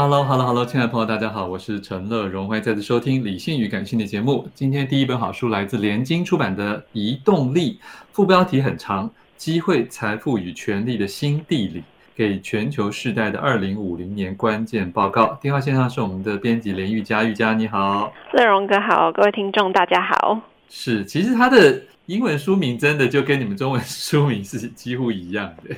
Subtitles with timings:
[0.00, 4.48] Hello，Hello，Hello，亲爱的朋友，大家好，我是陈乐荣，欢迎再次收听《理性与感性》的节目。
[4.54, 7.80] 今天第一本好书来自联经出版的《移动力》，
[8.12, 11.80] 副标题很长，《机会、财富与权力的新地理》，
[12.14, 15.36] 给全球世代的二零五零年关键报告。
[15.42, 20.40] 电话线上是我们的编辑连玉佳，玉佳你好，乐荣哥好，各位听众大家好。
[20.68, 25.74] 是，其实它的英文书名真的就跟你们中文书名是几乎一样的，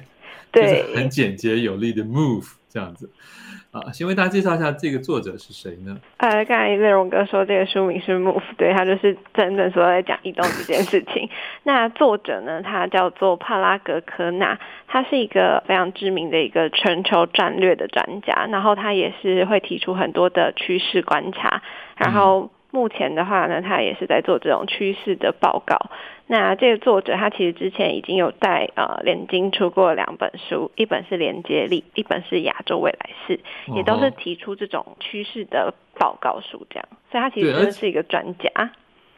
[0.53, 3.09] 对，就是很简洁有力的 move 这样子。
[3.73, 5.97] 啊，先为大家介绍一下这个作者是谁呢？
[6.17, 11.31] 呃，刚才内容哥说这个书名是 Move，对，他就是真正说在讲移动这件事情。
[11.63, 21.63] 那作者呢，他叫做帕拉格科纳，他是一个非常知名的一个全球战略的专家，然后他也是会提出很多的趋势观察，
[21.97, 25.77] 然后目前的话呢，他也是在做这种趋势的报告。
[26.31, 33.41] 那这个作者他其实之前已经有在呃连经出过两本书，一本是连接力，一本是亚洲未来式，
[33.75, 38.71] 也都是提出这种趋势的报告书这样，所以他其实真的是一个专家。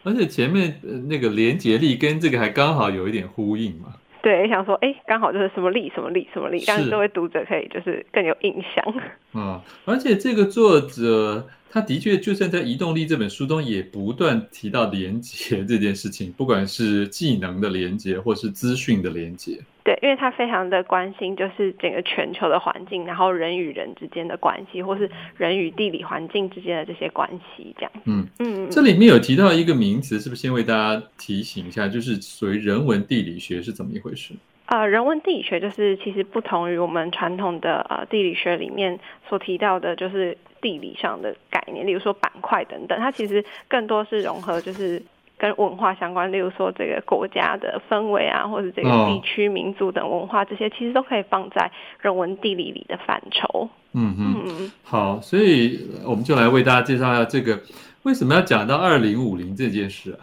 [0.04, 0.80] 而且前面
[1.10, 3.92] 那个连接力跟这个还刚好有一点呼应嘛。
[4.22, 8.94] 对，想说哎，刚好就是什么力什么力什么力，让各位读者可以就是更有印象。
[9.34, 11.48] 嗯，而且这个作者。
[11.74, 19.58] 他的确，就算在《移动力》这本书中，也不断提到连接这件事情，不管是技能的连接，或是资讯的连接。
[19.84, 27.92] 对，因为他非常的关心，就是整个全球的环境，然后人与人之间的关系，或是人与地理环境之间的这些关系，这样。
[28.04, 34.34] 嗯嗯，这里面有提到一个名词，是不是先为大家提醒一下，就是属于人文地理学是怎么一回事？
[34.66, 40.36] 呃，人文地理学就是其实不同于我们传统的呃地理学里面所提到的，就是。
[40.62, 45.02] 地理上的概念，例如说板块等等，它其实更多是融合，就是
[45.42, 46.30] 跟文化相关。
[46.30, 51.68] 例如说这个国家的氛围啊，或者这个地区民族等文化，这些其实都可以放在
[52.00, 53.68] 人文地理里的范畴。
[53.92, 57.60] 嗯嗯，好，所以我们就来为大家介绍一下这个
[58.04, 60.18] 为什么要讲到二零五零这件事啊？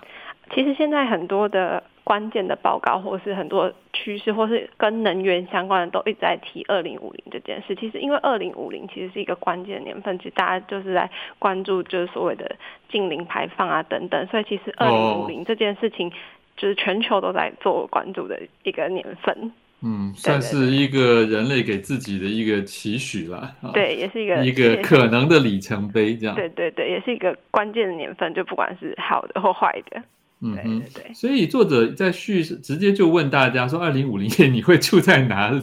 [0.55, 1.83] 其实现在很多的。
[2.09, 7.75] 关键的报告，或是很多趋势，或是跟能源相关的，都一直在提二零五零这件事。
[7.75, 12.55] 其实，因为二零五零其实是一个关键年份，其实大家就是在关注，就是所谓的
[12.91, 14.25] 净零排放啊等等。
[14.25, 16.11] 所以，其实二零五零这件事情，
[16.57, 19.51] 就是全球都在做关注的一个年份。
[19.83, 23.51] 嗯，算是一个人类给自己的一个期许了。
[23.71, 26.35] 对，也是一个一个可能的里程碑，这样。
[26.35, 30.01] 对对对，也是一个关键的年份，就不管是好的或坏的。
[30.41, 35.59] 嗯哼，对对对，所以作者在叙直接就问大家说：“二零五零年你会住在哪里？”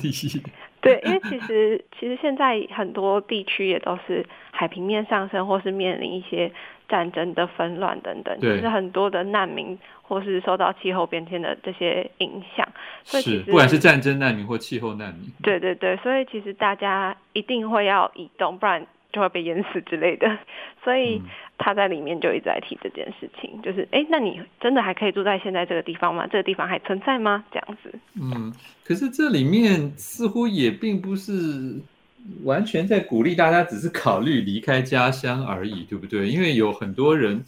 [0.82, 6.52] 对，因为其实其实现在很多地区也都是海平面上升，或是面临一些
[6.88, 12.68] 战争的纷乱等等，就是很多的难民或是受到气候变迁的这些影响。
[13.02, 18.86] 所以其实不管是战争难民或气候难民，对对对，所以其实大家一定会要移动，不然
[19.16, 20.38] 就会被淹死之类的。
[20.84, 21.16] 所以。
[21.16, 21.28] 嗯
[21.58, 26.26] 他在里面就一直在提这件事情，就是哎，那你真的还可以住在现在这个地方吗？
[26.26, 27.42] 这个地方还存在吗？
[27.50, 27.90] 这样子。
[28.20, 28.52] 嗯，
[28.84, 31.80] 可是这里面似乎也并不是
[32.44, 36.28] 完全在鼓励大家，只是考虑离开家乡而已，对不对？
[36.28, 37.42] 因为有很多人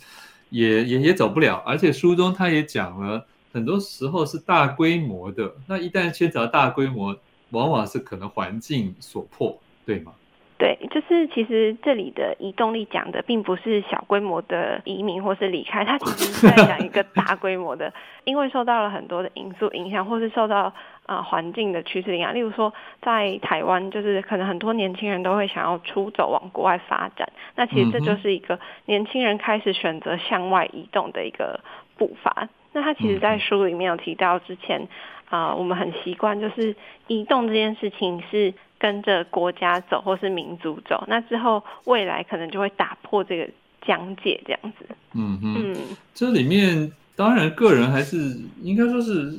[0.49, 5.53] 也也也走不了，而且书中他也讲了，很多时候是大规模的。
[5.67, 7.15] 那一旦牵扯到大规模，
[7.50, 10.12] 往往是可能环境所迫，对吗？
[10.58, 17.94] 对，就是其实这里的移动力讲的并不是小规模的移民或是离开，它其实是在 讲一个大规模的，
[18.25, 20.64] 因为受到了很多的因素影响，或是受到
[21.06, 22.34] 啊、呃、环境的趋势影响。
[22.34, 31.60] 例如说，在台湾，就是可能很多年轻人都会想要出走往国外发展，那其实这就是一个年轻人开始选择向外移动的一个
[31.96, 32.49] 步伐。
[32.72, 34.88] 那他其实，在书里面有提到，之前
[35.28, 36.75] 啊、呃，我们很习惯就是
[37.06, 38.52] 移动这件事情是。
[38.79, 43.49] 跟着国家走，或是民族走，那之后未来可能就会打破这个
[43.85, 44.87] 疆界，这样子。
[45.15, 45.77] 嗯哼，嗯，
[46.15, 49.37] 这里面当然个人还是应该说是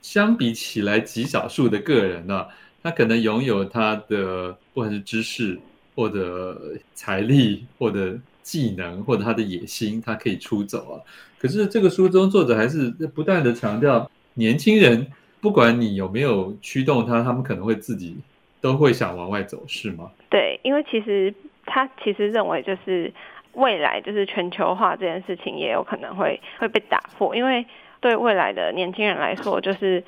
[0.00, 2.48] 相比起来极少数的个人呢、啊，
[2.82, 5.58] 他可能拥有他的不管是知识
[5.94, 6.58] 或者
[6.94, 10.96] 财力或者技能或者他的野心，他可以出走啊。
[11.38, 15.06] 可是这个书中作者还是不断的强调，年轻人
[15.40, 18.16] 不管你有没有驱动他，他们可能会自己。
[18.60, 20.10] 都会想往外走，是吗？
[20.30, 21.32] 对，因为其实
[21.66, 23.12] 他其实认为，就是
[23.52, 27.64] 未来就是全球化这件事情也有可能会会被打破，因为
[28.00, 30.02] 对未来的年轻人来说，就是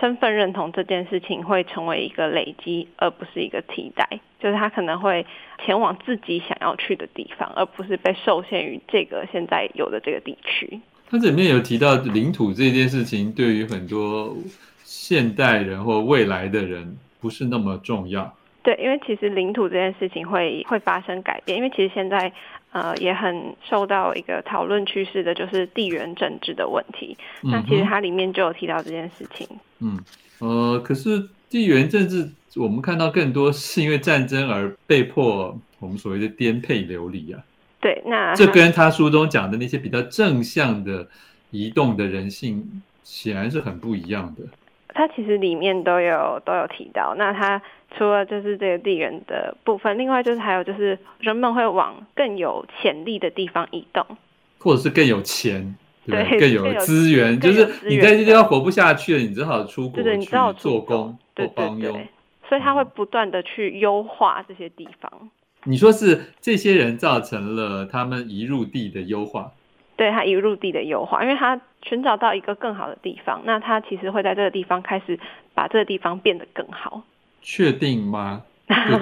[0.00, 4.20] 身份认同这件事情会成为一个累积，而不是一个替代。
[4.40, 5.26] 就是他可能会
[5.64, 10.80] 前往自己想要去的地方，而不是被受限于这个现在有的这个地区。
[11.10, 14.36] 他这里面有提到领土这件事情，对于很多
[14.84, 16.96] 现代人或未来的人。
[17.20, 18.32] 不是那么重要，
[18.62, 22.32] 对，因为其实领土这件事情会会发生改变，因为其实现在
[22.72, 27.16] 呃也很受到一个讨论趋势的，就是地缘政治的问题。
[27.42, 29.48] 嗯、那其实它里面就有提到这件事情。
[29.80, 29.98] 嗯，
[30.40, 37.42] 呃，可是地缘政治，我们看到更多是因为战争而被迫我们所谓的颠沛流离啊。
[37.80, 41.08] 对，那这跟他书中讲的那些比较正向的
[41.50, 44.42] 移动的人性，显然是很不一样的。
[44.98, 47.62] 它其实里面都有都有提到，那它
[47.96, 54.04] 除了就是这个地缘的部分，另外就是还有就是人们会往更有潜力的地方移动，
[54.58, 61.94] 或者是更有钱，对，对更有资源，就是你在这地方活不下去了，你只好出国去做工做帮佣，
[62.48, 65.30] 所以他会不断的去优化这些地方。
[65.62, 69.52] 你说是这些人造成了他们移入地的优化？
[69.98, 75.18] 对，他一入地的优化，因为他寻找到一个更好的地方，那他其实会在这个地方开始
[75.54, 77.02] 把这个地方变得更好。
[77.42, 78.44] 确定吗？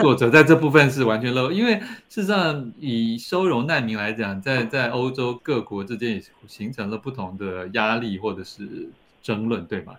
[0.00, 1.75] 作者在这部分是完全漏，因为
[2.08, 8.88] 事实上以收容难民来讲，在在欧洲各国之间也形成了不同的压力或者是
[9.20, 9.93] 争论，对吗？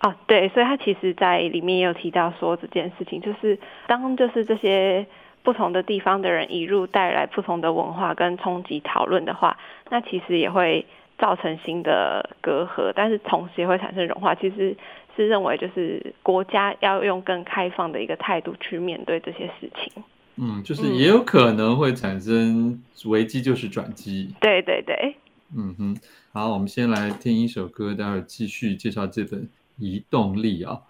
[0.00, 5.06] 哦，对，所以他其实在里面也有提到说这件事情，就是当就是这些。
[5.44, 9.56] 不同的地方的人移入，带来不同的文化跟冲击讨论的话，
[9.90, 10.84] 那其实也会
[11.18, 14.34] 造成新的隔阂，但是同时也会产生融化。
[14.34, 14.74] 其实
[15.14, 20.02] 是认为，就是国家要用更开放的一个态度去面对这些事情。
[20.36, 24.30] 嗯，就是也有可能会产生危机，就是转机。
[24.30, 24.34] 嗯。
[24.40, 25.14] 对对对。
[25.56, 25.96] 嗯哼，
[26.32, 29.42] 好，我们先来听一首歌，待会儿继续介绍这本
[29.78, 30.80] 《移动力》啊。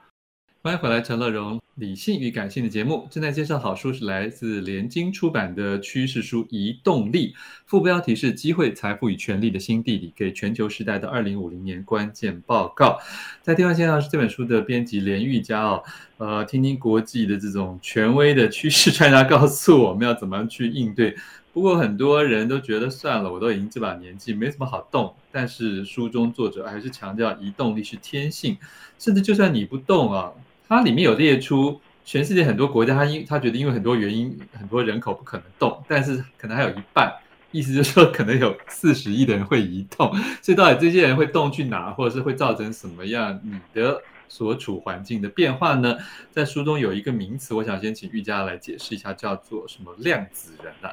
[0.65, 7.33] 欢迎回来，陈乐融理性与感性的节目正在介绍好书，是来自联经出版的趋势书《移动力》，
[7.67, 12.99] 副标题是“机会、财富与权力的新地理：给全球时代的二零五零年关键报告”。
[13.45, 15.83] 在电话线上是这本书的编辑连玉佳哦，
[16.17, 21.15] 呃，听听国际的这种权威的趋势专家告诉我们要怎么去应对。
[21.53, 25.15] 不过很多人都觉得算了，我都已经这把年纪，没什么好动。
[25.31, 28.57] 但是书中作者还是强调，移动力是天性，
[28.99, 30.33] 甚至就算你不动啊。
[30.69, 37.13] 它里面有列出全世界很多国家，他因他觉得因为很多原因，很多人口不可能动，但是可能还有一半，
[37.51, 45.97] 意思就是说可能有 四十亿的人会移动，所以到底这些人会动去哪，或者是会造成什么样你的所处环境的变化呢？
[46.31, 50.93] 在书中有一个名词，我想先请玉佳来解释一下，叫做什么量子人啊？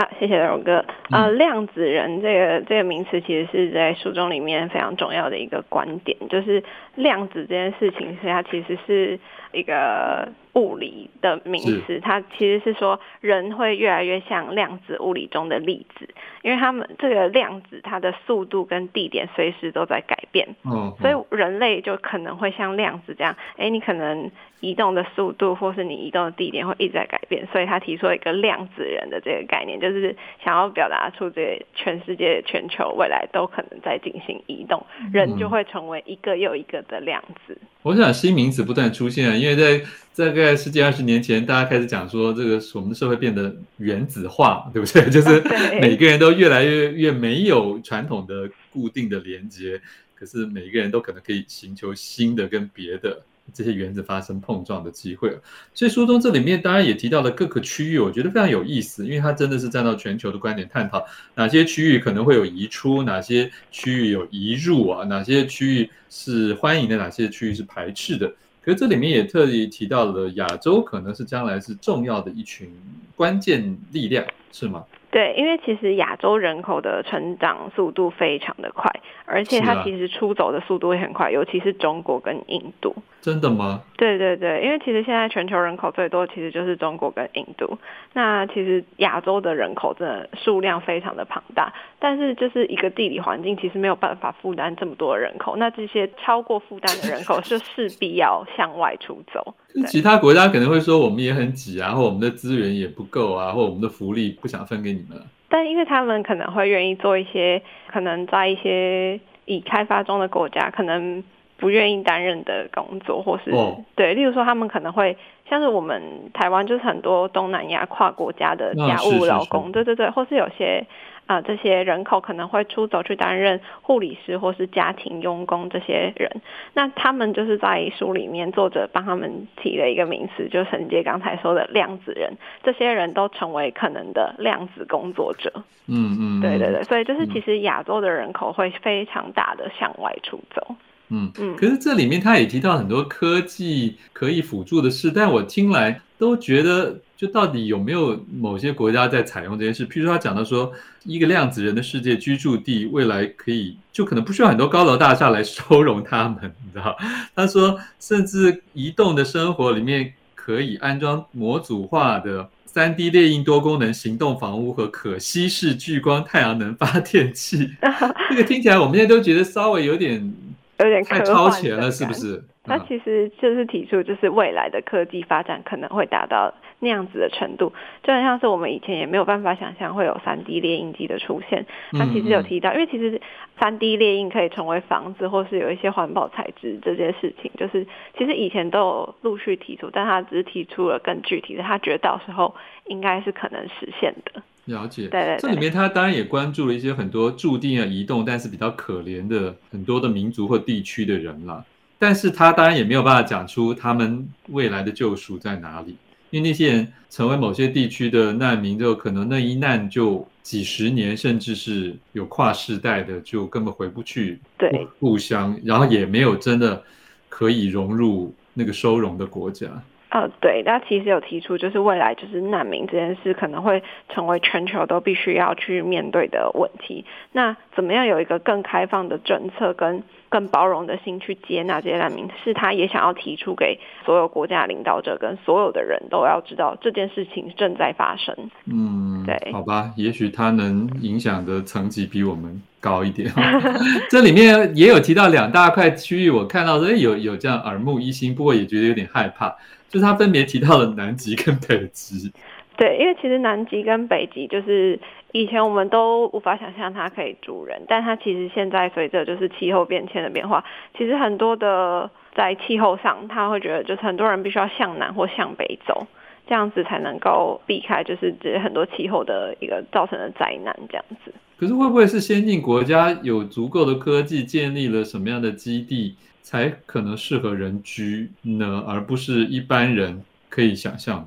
[0.00, 0.82] 啊，谢谢荣哥。
[1.10, 6.62] 呃，量子人这个这个名词其实是在书中里面非常重要的一个观点，就是
[6.94, 9.20] 量子这件事情，它其实是
[9.52, 10.32] 一个。
[10.54, 16.08] 物理的名词，它其实是说人会越来越像量子物理中的粒子，
[16.42, 24.30] 因为他们这个量子它的速度跟地点随时都在改变，嗯，所以人类就可能会像量子这样，哎，你可能
[24.60, 30.14] 移动的速度或是你移动的地点会一直在改变，所以他提出了一个量子人的这个概念，就是
[30.44, 37.56] 想要表达出这全世界全球未来都可能在进行移动，人就会成为一个又一个的量子。
[37.82, 39.82] 我想新名词不断出现，因为在
[40.16, 45.08] 大概十几二十年前，大家开始讲说这个我们的社会变得原子化， 对不对？
[45.08, 45.40] 就是
[45.80, 49.80] 每个人都越来越越没有传统的固定的连接，
[50.14, 53.22] 可是每个人都可能可以寻求新的跟别的
[53.54, 55.34] 这些原子发生碰撞的机会。
[55.72, 61.02] 所以书中这里面当然也提到了各个区域，我觉得非常有意思，因为它真的是站到全球的观点探讨
[61.34, 68.30] 哪些区域可能会有移出，哪些区域有移入啊，哪些区域是欢迎的，哪些区域是排斥的。
[68.62, 72.70] 可是这里面也特意提到了亚洲可能是将来是重要的一群
[73.16, 74.84] 关键力量，是吗？
[75.10, 78.88] 对，因为其实亚洲人口的成长速度非常的快，
[79.26, 82.94] 而且它其实出走的速度也很快，尤其是中国跟印度。
[83.20, 83.82] 真的吗？
[83.98, 87.76] 对对对，因为其实现在全球人口最多其实就是中国跟印度。
[88.14, 95.54] 那其实亚洲的人口真的数量非常的庞大，但是就是一个地理环境其实没有办法负担这么多人口。
[95.56, 99.54] 那这些超过负担的人口就势必要向外出走。
[99.86, 105.18] 其他国家可能会说我们也很挤啊，或我们的资源也不够啊，或我们的福利不想分给你们。
[105.48, 111.22] 但因为他们可能会愿意做一些，可能在一些已开发中的国家，可能
[111.56, 113.74] 不愿意担任的工作，或是、oh.
[113.96, 115.16] 对，例如说他们可能会
[115.48, 120.86] 像是我们台湾，就是很多东南亚跨国家的家务劳工，oh, 是是是对对对，或是有些。
[121.30, 126.28] 啊、呃，这些人口可能会出走去担任护理师或是家庭佣工，这些人，
[126.74, 132.32] 那他们就是在书里面作者帮他们提了一个名词，就承接刚才说的量子人，
[132.64, 135.52] 这些人都成为可能的量子工作者。
[135.86, 140.74] 嗯嗯，对对对，所以就是其实亚洲的人口会非常大的向外出走。
[141.10, 146.96] 嗯嗯，可是这里面他也提到很多科技可以辅助的事，但我听来都觉得。
[147.20, 149.86] 就到底有没有某些国家在采用这件事？
[149.86, 150.72] 譬如说，他讲到说，
[151.04, 156.96] 一个量子人的世界居住地，未来可以就可能不需要很多高楼大厦来 收容他们，你知道？
[157.36, 167.70] 他说，甚至移动的生活里面可以安装模组化的三 D 列印多功能行动房屋和可稀释聚光太阳能发电器。
[168.30, 170.14] 这个听起来我们现在都觉得稍微有点
[170.82, 172.42] 有点太超前了，是不是？
[172.64, 177.72] 他其实就是提出，就是未来的科技发展可能会达到那样子的程度，
[178.02, 181.64] 就很像是我们以前也没有办法想象会有三 D 列印机的出现。
[181.92, 183.20] 他其实有提到，因为其实
[183.58, 187.86] 三 D 列印可以成为房子，或是有一些环保材质这件事情，就是
[188.18, 192.54] 其实以前都有陆续提出，但他只是提出了更具体的，他觉得到时候
[192.86, 194.42] 应该是可能实现的。
[194.66, 201.64] 了解，对对对，这里面他当然也关注了一些很多注定要移动，但是比较可怜的很多的民族或地区的人了。
[201.98, 205.96] 但是他当然也没有办法讲出他们未来的救赎在哪里，
[206.30, 216.82] 因为那些人成为某些地区的难民之后，可能那一难就几十年，甚至是有跨世代的，就根本回不去对故乡，然后也没有真的
[217.28, 219.66] 可以融入那个收容的国家。
[220.10, 227.04] 呃，对，他其实有提出，就是未来就是难民这件事可能会成为全球都必须要去面对的问题。
[227.32, 238.34] 那怎么样有一个更开放的政策跟更包容的心去接纳这些难民，是他也想要提出给所有国家领导者跟所有的人都要知道这件事情正在发生。
[238.66, 243.30] 嗯，对，好吧，也许他能影响的层级比我们高一点。
[244.10, 249.54] 这里面也有提到两大块区域，我看到说有有这样耳目一新，不过也觉得有点害怕。
[249.88, 252.32] 就是他分别提到了南极跟北极，
[252.76, 254.96] 对，因为其实南极跟北极就是
[255.32, 260.64] 以前我们都无法想象它可以住人，但它其实现在随着就是气候变迁的变化，
[260.96, 266.06] 其实很多的在气候上，他会觉得就是很多人必须要向南或向北走，
[266.46, 271.34] 这样子才能够避开就是这很多气候的一个造成的灾难这样子。
[271.60, 276.16] 可是会不会是先进国家有足够的科技，建立了什么样的基地？
[276.42, 281.26] 才可能适合人居呢，而不是一般人可以想象的。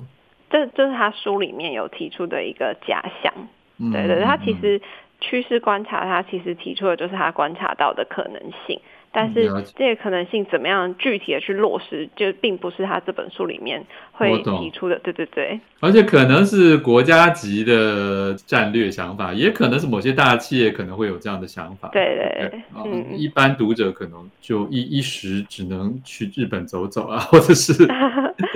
[0.50, 3.32] 这这是他书里面有提出的一个假想。
[3.78, 4.82] 嗯、对对，他其实
[5.20, 8.78] 趋势观察，他其实提出的就是他观察到的可能性。
[9.16, 14.98] 但是这个可能性怎么样具体的去落实，就并不是他这本书里面会提出的。
[14.98, 21.90] 对对对，而且可能是国家级的战略想法，也可能是某些大企业可能会有这样的想法。
[21.92, 27.72] 对对对，嗯，一般读者可能就一一时只能去日本走走啊， 或者是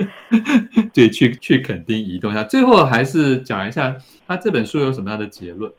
[0.93, 2.43] 对去去垦丁移动一下。
[2.43, 3.95] 最后还是讲一下
[4.27, 5.71] 他这本书有什么样的结论？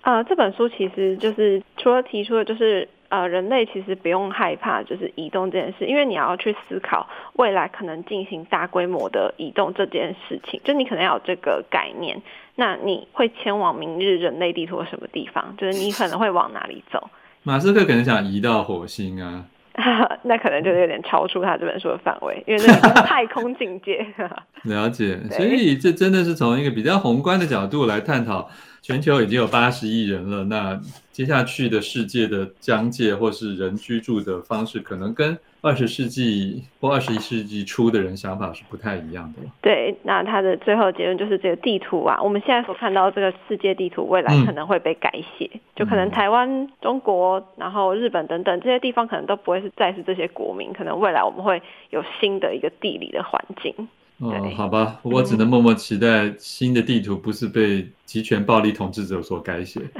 [0.00, 2.88] 啊、呃，这本书其实就是除了提出的，就是。
[3.14, 12.20] 呃，人类其实不用害怕，就是移动这件事，因为你要去思考未来可能进行大规模的移动这件事情，就你可能要有这个概念。
[12.56, 15.54] 那你会前往明日人类地图的什么地方？
[15.56, 17.08] 就是你可能会往哪里走？
[17.44, 19.44] 马斯克可能想移到火星啊，
[20.24, 24.04] 那可能就有点超出他这本书的范围，因为那是太空境界。
[24.64, 28.50] 了解， 所以这真的是从一个比较宏观的角度来探讨。
[28.84, 30.78] 全球已经有八十亿人了，那
[31.10, 39.38] 接下去的世界的疆界或是人居住的方式，可能跟二十世纪或二十一世纪初的人想法是不太一样的。
[39.62, 53.88] 对，那他的最后结论就是这个地图啊，我们现在所看到这个世界地图，未来可能会被改写，嗯、就可能台湾、中国，然后日本等等这些地方，可能都不会是再是这些国民，可能未来我们会有新的一个地理的环境。
[54.18, 59.80] 哦，好吧，我只能默默期待新的地图不是被集权暴力统治者所改写。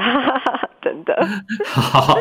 [0.80, 1.16] 真的，
[1.64, 2.16] 好，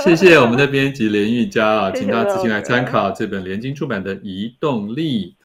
[0.00, 5.30] 谢谢我们的编辑连玉佳啊，请大家自行来参考这本联经出版的《移动力》。